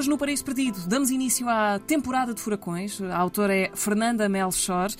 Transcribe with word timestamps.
Hoje 0.00 0.08
no 0.08 0.16
Paraíso 0.16 0.42
Perdido 0.42 0.78
damos 0.86 1.10
início 1.10 1.46
à 1.46 1.78
temporada 1.78 2.32
de 2.32 2.40
furacões. 2.40 3.02
A 3.02 3.18
autora 3.18 3.54
é 3.54 3.70
Fernanda 3.74 4.26
Melchor. 4.30 4.90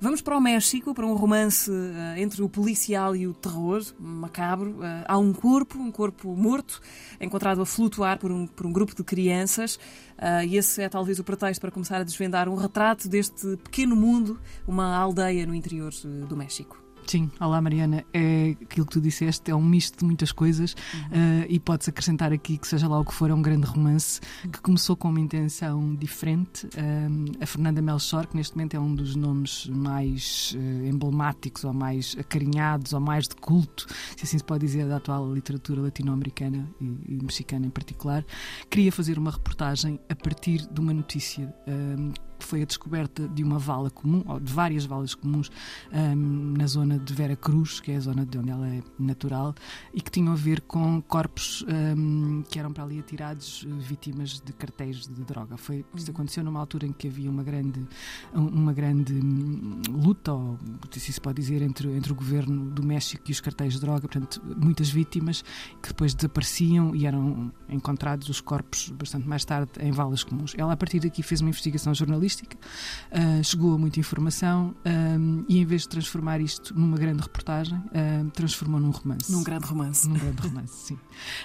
Vamos 0.00 0.22
para 0.22 0.34
o 0.34 0.40
México, 0.40 0.94
para 0.94 1.04
um 1.04 1.14
romance 1.14 1.70
uh, 1.70 1.74
entre 2.16 2.42
o 2.42 2.48
policial 2.48 3.14
e 3.14 3.26
o 3.26 3.34
terror, 3.34 3.82
macabro. 4.00 4.70
Uh, 4.70 5.04
há 5.06 5.18
um 5.18 5.34
corpo, 5.34 5.78
um 5.78 5.92
corpo 5.92 6.34
morto, 6.34 6.80
encontrado 7.20 7.60
a 7.60 7.66
flutuar 7.66 8.18
por 8.18 8.32
um, 8.32 8.46
por 8.46 8.64
um 8.64 8.72
grupo 8.72 8.94
de 8.94 9.04
crianças. 9.04 9.76
Uh, 10.16 10.46
e 10.48 10.56
esse 10.56 10.80
é 10.80 10.88
talvez 10.88 11.18
o 11.18 11.24
pretexto 11.24 11.60
para 11.60 11.70
começar 11.70 12.00
a 12.00 12.04
desvendar 12.04 12.48
um 12.48 12.54
retrato 12.54 13.10
deste 13.10 13.58
pequeno 13.58 13.94
mundo, 13.94 14.40
uma 14.66 14.96
aldeia 14.96 15.44
no 15.44 15.54
interior 15.54 15.92
do 16.26 16.34
México. 16.34 16.85
Sim, 17.06 17.30
olá 17.40 17.60
Mariana. 17.60 18.04
É 18.12 18.56
aquilo 18.60 18.84
que 18.84 18.92
tu 18.94 19.00
disseste, 19.00 19.48
é 19.48 19.54
um 19.54 19.62
misto 19.62 20.00
de 20.00 20.04
muitas 20.04 20.32
coisas 20.32 20.74
uhum. 20.92 21.00
uh, 21.00 21.46
e 21.48 21.60
pode-se 21.60 21.90
acrescentar 21.90 22.32
aqui 22.32 22.58
que, 22.58 22.66
seja 22.66 22.88
lá 22.88 22.98
o 22.98 23.04
que 23.04 23.14
for, 23.14 23.30
é 23.30 23.34
um 23.34 23.40
grande 23.40 23.64
romance 23.64 24.20
que 24.42 24.60
começou 24.60 24.96
com 24.96 25.08
uma 25.08 25.20
intenção 25.20 25.94
diferente. 25.94 26.66
Uh, 26.66 27.32
a 27.40 27.46
Fernanda 27.46 27.80
Melchor, 27.80 28.26
que 28.26 28.36
neste 28.36 28.56
momento 28.56 28.74
é 28.74 28.80
um 28.80 28.92
dos 28.92 29.14
nomes 29.14 29.68
mais 29.68 30.52
uh, 30.56 30.86
emblemáticos 30.86 31.62
ou 31.62 31.72
mais 31.72 32.16
acarinhados 32.18 32.92
ou 32.92 33.00
mais 33.00 33.28
de 33.28 33.36
culto, 33.36 33.86
se 34.16 34.24
assim 34.24 34.38
se 34.38 34.44
pode 34.44 34.66
dizer, 34.66 34.88
da 34.88 34.96
atual 34.96 35.32
literatura 35.32 35.82
latino-americana 35.82 36.68
e, 36.80 36.84
e, 36.84 37.22
mexicana 37.22 37.66
em 37.66 37.70
particular, 37.70 38.24
queria 38.68 38.90
fazer 38.90 39.16
uma 39.16 39.30
reportagem 39.30 40.00
a 40.08 40.16
partir 40.16 40.66
de 40.66 40.80
uma 40.80 40.92
notícia 40.92 41.54
foi 42.46 42.62
a 42.62 42.64
descoberta 42.64 43.26
de 43.28 43.42
uma 43.42 43.58
vala 43.58 43.90
comum, 43.90 44.22
ou 44.26 44.40
de 44.40 44.52
várias 44.52 44.84
valas 44.84 45.14
comuns, 45.14 45.50
um, 45.92 46.54
na 46.56 46.66
zona 46.66 46.98
de 46.98 47.12
Vera 47.12 47.36
Cruz, 47.36 47.80
que 47.80 47.92
é 47.92 47.96
a 47.96 48.00
zona 48.00 48.24
de 48.24 48.38
onde 48.38 48.50
ela 48.50 48.68
é 48.68 48.82
natural, 48.98 49.54
e 49.92 50.00
que 50.00 50.10
tinham 50.10 50.32
a 50.32 50.36
ver 50.36 50.60
com 50.60 51.02
corpos 51.02 51.64
um, 51.96 52.42
que 52.48 52.58
eram 52.58 52.72
para 52.72 52.84
ali 52.84 52.98
atirados, 52.98 53.66
eh, 53.66 53.70
vítimas 53.80 54.40
de 54.40 54.52
cartéis 54.52 55.06
de 55.06 55.24
droga. 55.24 55.56
Foi, 55.56 55.84
isso 55.94 56.10
aconteceu 56.10 56.44
numa 56.44 56.60
altura 56.60 56.86
em 56.86 56.92
que 56.92 57.08
havia 57.08 57.30
uma 57.30 57.42
grande, 57.42 57.84
uma 58.32 58.72
grande 58.72 59.14
hum, 59.14 59.80
luta, 59.90 60.32
ou 60.32 60.58
se 60.92 61.12
se 61.12 61.20
pode 61.20 61.40
dizer, 61.40 61.62
entre, 61.62 61.90
entre 61.92 62.12
o 62.12 62.14
governo 62.14 62.70
do 62.70 62.82
México 62.82 63.24
e 63.28 63.32
os 63.32 63.40
cartéis 63.40 63.74
de 63.74 63.80
droga, 63.80 64.02
portanto, 64.02 64.40
muitas 64.56 64.88
vítimas 64.88 65.42
que 65.82 65.88
depois 65.88 66.14
desapareciam 66.14 66.94
e 66.94 67.06
eram 67.06 67.52
encontrados 67.68 68.28
os 68.28 68.40
corpos 68.40 68.90
bastante 68.90 69.26
mais 69.28 69.44
tarde 69.44 69.72
em 69.80 69.90
valas 69.90 70.22
comuns. 70.22 70.54
Ela, 70.56 70.72
a 70.72 70.76
partir 70.76 71.00
daqui, 71.00 71.22
fez 71.22 71.40
uma 71.40 71.50
investigação 71.50 71.94
jornalística 71.94 72.35
jornalística, 72.36 72.56
uh, 73.12 73.44
chegou 73.44 73.74
a 73.74 73.78
muita 73.78 73.98
informação 73.98 74.74
um, 74.84 75.44
e, 75.48 75.58
em 75.58 75.64
vez 75.64 75.82
de 75.82 75.88
transformar 75.88 76.40
isto 76.40 76.78
numa 76.78 76.96
grande 76.96 77.22
reportagem, 77.22 77.78
uh, 77.78 78.30
transformou 78.32 78.80
num 78.80 78.90
romance. 78.90 79.32
Num 79.32 79.42
grande 79.42 79.66
romance. 79.66 80.08
Num 80.08 80.14
grande 80.14 80.42
romance, 80.42 80.86
sim. 80.86 80.98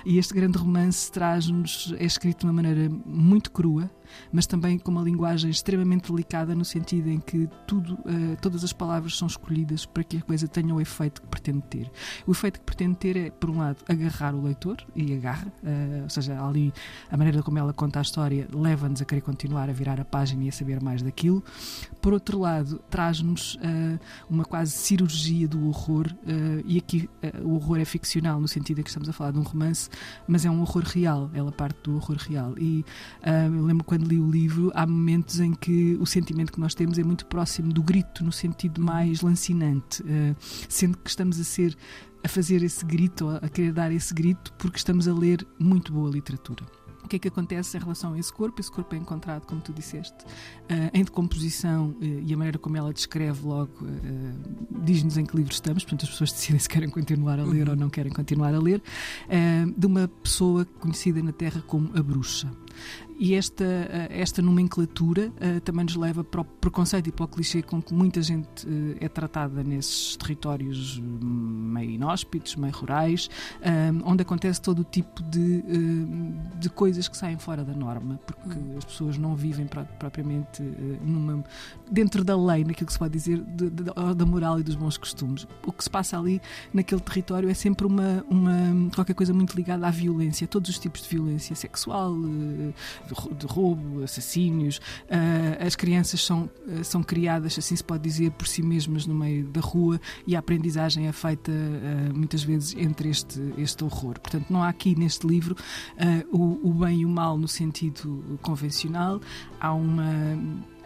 E 0.05 0.17
este 0.17 0.33
grande 0.33 0.57
romance 0.57 1.11
traz-nos, 1.11 1.93
é 1.97 2.05
escrito 2.05 2.41
de 2.41 2.45
uma 2.45 2.53
maneira 2.53 2.89
muito 3.05 3.51
crua, 3.51 3.89
mas 4.31 4.45
também 4.45 4.77
com 4.77 4.91
uma 4.91 5.01
linguagem 5.01 5.49
extremamente 5.49 6.11
delicada, 6.11 6.55
no 6.55 6.65
sentido 6.65 7.09
em 7.09 7.19
que 7.19 7.49
tudo, 7.67 7.93
uh, 7.93 8.37
todas 8.41 8.63
as 8.63 8.73
palavras 8.73 9.17
são 9.17 9.27
escolhidas 9.27 9.85
para 9.85 10.03
que 10.03 10.17
a 10.17 10.21
coisa 10.21 10.47
tenha 10.47 10.73
o 10.73 10.81
efeito 10.81 11.21
que 11.21 11.27
pretende 11.27 11.61
ter. 11.69 11.91
O 12.25 12.31
efeito 12.31 12.59
que 12.59 12.65
pretende 12.65 12.95
ter 12.95 13.17
é, 13.17 13.29
por 13.29 13.49
um 13.49 13.57
lado, 13.57 13.77
agarrar 13.87 14.35
o 14.35 14.41
leitor, 14.41 14.77
e 14.95 15.13
agarra, 15.13 15.47
uh, 15.63 16.03
ou 16.03 16.09
seja, 16.09 16.41
ali 16.43 16.73
a 17.09 17.17
maneira 17.17 17.41
como 17.43 17.57
ela 17.57 17.73
conta 17.73 17.99
a 17.99 18.01
história 18.01 18.47
leva-nos 18.53 19.01
a 19.01 19.05
querer 19.05 19.21
continuar 19.21 19.69
a 19.69 19.73
virar 19.73 19.99
a 19.99 20.05
página 20.05 20.43
e 20.43 20.49
a 20.49 20.51
saber 20.51 20.81
mais 20.81 21.01
daquilo. 21.01 21.43
Por 22.01 22.13
outro 22.13 22.39
lado, 22.39 22.81
traz-nos 22.89 23.55
uh, 23.55 23.99
uma 24.29 24.45
quase 24.45 24.71
cirurgia 24.71 25.47
do 25.47 25.67
horror, 25.67 26.07
e 26.65 26.77
aqui 26.77 27.09
o 27.43 27.55
horror 27.55 27.79
é 27.79 27.85
ficcional, 27.85 28.39
no 28.39 28.47
sentido 28.47 28.79
em 28.79 28.83
que 28.83 28.89
estamos 28.89 29.09
a 29.09 29.13
falar 29.13 29.31
de 29.31 29.39
um 29.39 29.43
romance, 29.43 29.89
mas 30.27 30.45
é 30.45 30.49
um 30.49 30.61
horror 30.61 30.83
real, 30.83 31.29
ela 31.33 31.51
parte 31.51 31.79
do 31.83 31.95
horror 31.95 32.17
real. 32.17 32.53
E 32.57 32.85
eu 33.23 33.65
lembro 33.65 33.83
quando 33.83 34.00
quando 34.01 34.07
li 34.07 34.19
o 34.19 34.29
livro, 34.29 34.71
há 34.73 34.85
momentos 34.85 35.39
em 35.39 35.53
que 35.53 35.95
o 35.99 36.05
sentimento 36.05 36.51
que 36.51 36.59
nós 36.59 36.73
temos 36.73 36.97
é 36.97 37.03
muito 37.03 37.25
próximo 37.27 37.71
do 37.71 37.83
grito, 37.83 38.23
no 38.23 38.31
sentido 38.31 38.81
mais 38.81 39.21
lancinante, 39.21 40.01
uh, 40.01 40.35
sendo 40.67 40.97
que 40.97 41.09
estamos 41.09 41.39
a 41.39 41.43
ser 41.43 41.77
a 42.23 42.27
fazer 42.27 42.61
esse 42.63 42.85
grito, 42.85 43.29
a 43.29 43.49
querer 43.49 43.73
dar 43.73 43.91
esse 43.91 44.13
grito, 44.13 44.53
porque 44.53 44.77
estamos 44.77 45.07
a 45.07 45.13
ler 45.13 45.45
muito 45.59 45.91
boa 45.91 46.09
literatura. 46.09 46.63
O 47.03 47.07
que 47.07 47.15
é 47.15 47.19
que 47.19 47.27
acontece 47.27 47.75
em 47.75 47.79
relação 47.79 48.13
a 48.13 48.19
esse 48.19 48.31
corpo? 48.31 48.61
Esse 48.61 48.71
corpo 48.71 48.93
é 48.93 48.97
encontrado, 48.97 49.45
como 49.45 49.59
tu 49.59 49.73
disseste, 49.73 50.23
uh, 50.23 50.89
em 50.93 51.03
decomposição 51.03 51.89
uh, 51.89 52.03
e 52.25 52.33
a 52.33 52.37
maneira 52.37 52.57
como 52.57 52.77
ela 52.77 52.93
descreve 52.93 53.45
logo 53.45 53.85
diz-nos 54.83 55.17
em 55.17 55.25
que 55.25 55.35
livro 55.35 55.51
estamos, 55.51 55.83
portanto 55.83 56.03
as 56.03 56.09
pessoas 56.09 56.31
decidem 56.31 56.59
se 56.59 56.67
querem 56.67 56.89
continuar 56.89 57.39
a 57.39 57.43
ler 57.43 57.65
uhum. 57.65 57.73
ou 57.73 57.75
não 57.75 57.89
querem 57.89 58.11
continuar 58.11 58.53
a 58.53 58.59
ler, 58.59 58.81
de 59.77 59.85
uma 59.85 60.07
pessoa 60.07 60.65
conhecida 60.79 61.21
na 61.21 61.31
Terra 61.31 61.63
como 61.67 61.91
a 61.95 62.01
bruxa. 62.01 62.49
E 63.21 63.35
esta, 63.35 63.63
eh, 63.63 64.07
esta 64.09 64.41
nomenclatura 64.41 65.27
uh, 65.27 65.61
também 65.61 65.85
nos 65.85 65.95
leva 65.95 66.23
para 66.23 66.41
o 66.41 66.43
preconceito 66.43 67.07
e 67.07 67.11
para 67.11 67.25
o 67.25 67.27
clichê 67.27 67.61
com 67.61 67.79
que 67.79 67.93
muita 67.93 68.19
gente 68.19 68.65
uh, 68.65 68.97
é 68.99 69.07
tratada 69.07 69.63
nesses 69.63 70.15
territórios 70.15 70.99
meio 70.99 71.91
inóspitos, 71.91 72.55
meio 72.55 72.73
rurais, 72.73 73.29
onde 74.03 74.23
acontece 74.23 74.59
todo 74.59 74.79
o 74.79 74.83
tipo 74.83 75.21
de, 75.23 75.63
de 76.57 76.69
coisas 76.69 77.07
que 77.07 77.15
saem 77.15 77.37
fora 77.37 77.63
da 77.63 77.73
norma, 77.73 78.19
porque 78.25 78.57
hum. 78.57 78.75
as 78.77 78.85
pessoas 78.85 79.17
não 79.17 79.35
vivem 79.35 79.67
propriamente 79.99 80.61
numa, 81.01 81.43
dentro 81.89 82.23
da 82.23 82.35
lei, 82.35 82.63
naquilo 82.63 82.87
que 82.87 82.93
se 82.93 82.99
pode 82.99 83.13
dizer, 83.13 83.39
de, 83.41 83.69
de, 83.69 83.83
da 84.15 84.25
moral 84.25 84.59
e 84.59 84.63
dos 84.63 84.75
bons 84.75 84.97
costumes. 84.97 85.47
O 85.65 85.71
que 85.71 85.83
se 85.83 85.89
passa 85.89 86.17
ali 86.17 86.41
naquele 86.73 87.01
território 87.01 87.49
é 87.49 87.53
sempre 87.53 87.85
uma, 87.85 88.25
uma 88.29 88.89
qualquer 88.93 89.13
coisa 89.13 89.33
muito 89.33 89.55
ligada 89.55 89.87
à 89.87 89.91
violência, 89.91 90.47
todos 90.47 90.69
os 90.69 90.79
tipos 90.79 91.03
de 91.03 91.09
violência 91.09 91.55
sexual, 91.55 92.15
de 93.37 93.45
roubo, 93.45 94.03
assassínios. 94.03 94.77
Uh, 94.77 95.65
as 95.65 95.75
crianças 95.75 96.23
são, 96.23 96.49
uh, 96.67 96.83
são 96.83 97.03
criadas, 97.03 97.57
assim 97.57 97.75
se 97.75 97.83
pode 97.83 98.03
dizer, 98.03 98.31
por 98.31 98.47
si 98.47 98.61
mesmas 98.61 99.05
no 99.05 99.13
meio 99.13 99.45
da 99.47 99.61
rua 99.61 99.99
e 100.25 100.35
a 100.35 100.39
aprendizagem 100.39 101.07
é 101.07 101.11
feita 101.11 101.51
uh, 101.51 102.17
muitas 102.17 102.43
vezes 102.43 102.75
entre 102.77 103.09
este, 103.09 103.39
este 103.57 103.83
horror. 103.83 104.19
Portanto, 104.19 104.45
não 104.49 104.63
há 104.63 104.69
aqui 104.69 104.97
neste 104.97 105.27
livro 105.27 105.55
o, 106.31 106.69
o 106.69 106.73
bem 106.73 107.01
e 107.01 107.05
o 107.05 107.09
mal 107.09 107.37
no 107.37 107.47
sentido 107.47 108.39
convencional, 108.41 109.21
há 109.59 109.73
uma 109.73 110.03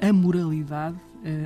amoralidade 0.01 0.97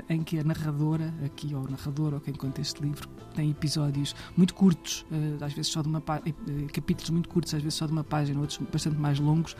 em 0.09 0.23
que 0.23 0.39
a 0.39 0.43
narradora, 0.43 1.13
aqui 1.25 1.55
ou 1.55 1.63
o 1.63 1.69
narrador 1.69 2.13
ou 2.13 2.19
quem 2.19 2.33
conta 2.33 2.61
este 2.61 2.81
livro, 2.81 3.07
tem 3.33 3.49
episódios 3.49 4.15
muito 4.35 4.53
curtos, 4.53 5.05
uh, 5.11 5.43
às 5.43 5.53
vezes 5.53 5.71
só 5.71 5.81
de 5.81 5.87
uma 5.87 5.99
uh, 5.99 6.73
capítulos 6.73 7.09
muito 7.09 7.29
curtos, 7.29 7.53
às 7.53 7.61
vezes 7.61 7.77
só 7.77 7.85
de 7.85 7.91
uma 7.91 8.03
página, 8.03 8.39
outros 8.39 8.59
bastante 8.71 8.97
mais 8.97 9.19
longos, 9.19 9.55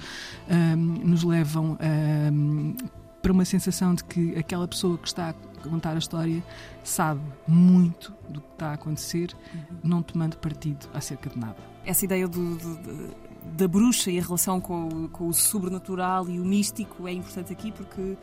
nos 1.04 1.24
levam 1.24 1.78
para 3.22 3.32
uma 3.32 3.46
sensação 3.46 3.94
de 3.94 4.04
que 4.04 4.36
aquela 4.36 4.68
pessoa 4.68 4.98
que 4.98 5.08
está 5.08 5.30
a 5.30 5.34
contar 5.70 5.92
a 5.92 5.98
história 5.98 6.44
sabe 6.84 7.22
muito 7.48 8.14
do 8.30 8.42
que 8.42 8.54
está 8.54 8.70
a 8.70 8.74
acontecer, 8.74 9.36
uhum. 9.54 9.78
não 9.84 10.02
tomando 10.02 10.38
partido 10.38 10.88
acerca 10.94 11.30
de 11.30 11.38
nada. 11.38 11.58
Essa 11.86 12.06
ideia 12.06 12.28
do, 12.28 12.56
do, 12.56 13.16
da 13.58 13.68
bruxa 13.68 14.10
e 14.12 14.20
a 14.20 14.22
relação 14.22 14.62
com, 14.62 15.08
com 15.10 15.28
o 15.28 15.34
sobrenatural 15.34 16.30
e 16.30 16.40
o 16.40 16.46
místico 16.46 17.08
é 17.08 17.14
importante 17.14 17.52
aqui 17.52 17.72
porque 17.72 18.18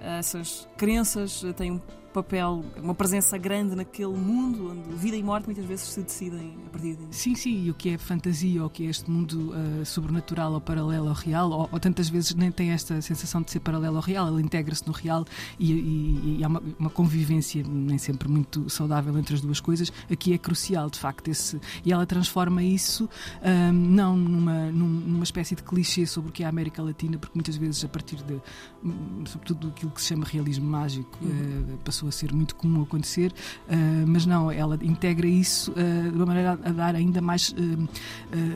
essas 0.00 0.68
crenças 0.76 1.42
têm 1.56 1.72
um 1.72 1.80
papel, 2.12 2.64
uma 2.76 2.94
presença 2.94 3.38
grande 3.38 3.74
naquele 3.74 4.16
mundo 4.16 4.70
onde 4.70 4.96
vida 4.96 5.16
e 5.16 5.22
morte 5.22 5.46
muitas 5.46 5.64
vezes 5.64 5.86
se 5.86 6.02
decidem 6.02 6.56
a 6.66 6.70
partir 6.70 6.96
de 6.96 7.14
Sim, 7.14 7.34
sim, 7.34 7.64
e 7.64 7.70
o 7.70 7.74
que 7.74 7.90
é 7.90 7.98
fantasia 7.98 8.60
ou 8.60 8.66
o 8.66 8.70
que 8.70 8.86
é 8.86 8.90
este 8.90 9.10
mundo 9.10 9.52
uh, 9.52 9.84
sobrenatural 9.84 10.52
ou 10.52 10.60
paralelo 10.60 11.08
ao 11.08 11.14
real, 11.14 11.50
ou, 11.50 11.68
ou, 11.70 11.80
tantas 11.80 12.08
vezes 12.08 12.34
nem 12.34 12.50
tem 12.50 12.70
esta 12.70 13.00
sensação 13.00 13.42
de 13.42 13.50
ser 13.50 13.60
paralelo 13.60 13.96
ao 13.96 14.02
real, 14.02 14.28
ele 14.32 14.42
integra-se 14.42 14.86
no 14.86 14.92
real 14.92 15.24
e, 15.58 15.72
e, 15.72 16.36
e 16.38 16.44
há 16.44 16.48
uma, 16.48 16.62
uma, 16.78 16.90
convivência 16.90 17.62
nem 17.66 17.98
sempre 17.98 18.28
muito 18.28 18.68
saudável 18.68 19.16
entre 19.18 19.34
as 19.34 19.40
duas 19.40 19.60
coisas. 19.60 19.92
Aqui 20.10 20.32
é 20.32 20.38
crucial, 20.38 20.90
de 20.90 20.98
facto, 20.98 21.28
esse, 21.28 21.60
e 21.84 21.92
ela 21.92 22.06
transforma 22.06 22.62
isso 22.62 23.08
um, 23.42 23.72
não 23.72 24.16
numa, 24.16 24.70
numa 24.70 25.24
espécie 25.24 25.54
de 25.54 25.62
clichê 25.62 26.06
sobre 26.06 26.30
o 26.30 26.32
que 26.32 26.42
é 26.42 26.46
a 26.46 26.48
América 26.48 26.82
Latina, 26.82 27.18
porque 27.18 27.36
muitas 27.36 27.56
vezes 27.56 27.84
a 27.84 27.88
partir 27.88 28.16
de, 28.22 28.40
hum, 28.84 29.24
sobretudo, 29.26 29.68
aquilo 29.68 29.90
que 29.90 30.00
se 30.00 30.08
chama 30.08 30.24
realismo 30.24 30.68
mágico, 30.68 31.18
uhum. 31.22 31.74
uh, 31.74 31.78
passou 32.00 32.08
a 32.08 32.12
ser 32.12 32.32
muito 32.32 32.54
comum 32.54 32.82
acontecer, 32.82 33.32
uh, 33.68 34.06
mas 34.06 34.24
não, 34.24 34.50
ela 34.50 34.78
integra 34.82 35.26
isso 35.26 35.72
uh, 35.72 36.10
de 36.10 36.16
uma 36.16 36.26
maneira 36.26 36.52
a, 36.52 36.70
dar 36.70 36.94
ainda 36.94 37.20
mais 37.20 37.50
uh, 37.50 37.88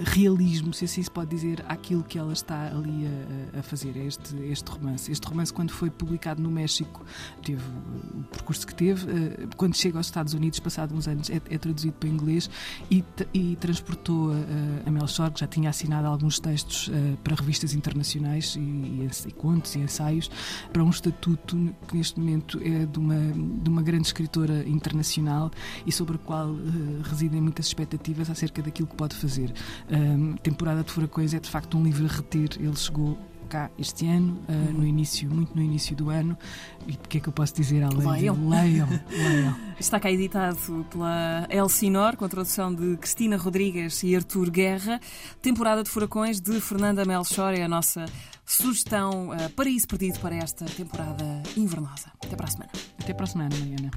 realismo, 0.05 0.73
se 0.73 0.85
assim 0.85 1.03
se 1.03 1.11
pode 1.11 1.31
dizer, 1.31 1.65
àquilo 1.69 2.03
que 2.03 2.19
ela 2.19 2.33
está 2.33 2.69
ali 2.69 3.07
a, 3.55 3.61
a 3.61 3.63
fazer, 3.63 3.97
este, 3.97 4.37
este 4.45 4.71
romance. 4.71 5.11
Este 5.11 5.27
romance, 5.27 5.53
quando 5.53 5.73
foi 5.73 5.91
publicado 5.91 6.41
no 6.43 6.51
México, 6.51 7.05
teve 7.43 7.63
o 8.15 8.23
percurso 8.25 8.67
que 8.67 8.75
teve, 8.75 9.07
quando 9.57 9.77
chega 9.77 9.99
aos 9.99 10.07
Estados 10.07 10.33
Unidos, 10.33 10.59
passado 10.61 10.95
uns 10.95 11.07
anos, 11.07 11.29
é, 11.29 11.41
é 11.51 11.59
traduzido 11.59 11.95
para 11.95 12.09
inglês 12.09 12.49
e, 12.91 13.05
e 13.33 13.57
transportou 13.57 14.33
a, 14.87 14.91
Melchor, 14.91 15.33
que 15.33 15.41
já 15.41 15.47
tinha 15.47 15.71
assinado 15.71 16.07
alguns 16.07 16.39
textos 16.39 16.91
para 17.23 17.35
revistas 17.35 17.75
internacionais 17.75 18.55
e, 18.57 18.61
e, 18.61 19.09
e, 19.27 19.33
contos 19.33 19.75
e 19.75 19.81
ensaios, 19.81 20.31
para 20.73 20.83
um 20.83 20.91
estatuto 20.91 21.75
que 21.89 21.97
neste 21.97 22.19
momento 22.19 22.61
é 22.63 22.87
de 22.87 22.99
uma, 22.99 23.34
de 23.35 23.69
uma 23.69 23.83
grande 23.83 24.07
escritora 24.07 24.67
internacional 24.69 25.51
e 25.87 25.93
sobre 25.93 26.17
a 26.17 26.19
qual 26.19 26.51
uh, 26.51 27.03
residem 27.03 27.41
muitas 27.41 27.67
expectativas 27.67 28.31
acerca 28.31 28.63
daquilo 28.63 28.89
que 28.89 28.97
pode 28.97 29.17
fazer. 29.17 29.53
Um, 29.91 30.35
temporada 30.37 30.83
de 30.83 30.91
Furacões 30.91 31.35
é 31.35 31.41
de 31.41 31.49
facto 31.49 31.77
um 31.77 31.83
livro 31.83 32.05
a 32.07 32.09
reter, 32.09 32.51
ele 32.59 32.77
chegou 32.77 33.19
cá 33.55 33.71
este 33.79 34.07
ano, 34.07 34.41
uh, 34.49 34.73
no 34.73 34.85
início, 34.85 35.31
muito 35.31 35.55
no 35.55 35.63
início 35.63 35.95
do 35.95 36.11
ano. 36.11 36.37
E 36.87 36.93
o 36.93 36.99
que 36.99 37.19
é 37.19 37.21
que 37.21 37.29
eu 37.29 37.33
posso 37.33 37.55
dizer 37.55 37.83
além 37.83 38.07
leiam. 38.07 38.35
de 38.35 38.47
leiam, 38.47 38.89
leiam. 39.11 39.57
Está 39.79 40.01
cá 40.01 40.11
editado 40.11 40.85
pela 40.91 41.47
Elsinor, 41.51 42.17
com 42.17 42.25
a 42.25 42.29
tradução 42.29 42.75
de 42.75 42.97
Cristina 42.97 43.37
Rodrigues 43.37 44.03
e 44.03 44.17
Artur 44.17 44.51
Guerra. 44.51 45.01
Temporada 45.41 45.83
de 45.83 45.91
Furacões 45.91 46.41
de 46.41 46.61
Fernanda 46.61 47.05
Melchor 47.05 47.55
é 47.55 47.63
a 47.63 47.69
nossa 47.69 48.07
sugestão 48.45 49.31
uh, 49.31 49.51
para 49.51 49.69
isso 49.69 49.87
perdido 49.87 50.19
para 50.19 50.35
esta 50.35 50.65
temporada 50.65 51.43
invernosa. 51.57 52.11
Até 52.23 52.37
para 52.37 52.47
a 52.47 52.51
semana. 52.51 52.94
Para 53.13 53.25
a 53.25 53.27
semana, 53.27 53.55
Mariana. 53.59 53.91